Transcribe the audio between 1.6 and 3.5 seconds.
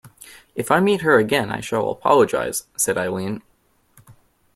shall apologize, said Eileen.